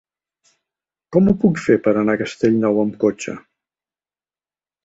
Com 1.17 1.29
ho 1.29 1.35
puc 1.43 1.61
fer 1.65 1.77
per 1.89 1.93
anar 2.03 2.15
a 2.17 2.21
Castellnou 2.23 2.81
amb 2.85 2.97
cotxe? 3.05 3.37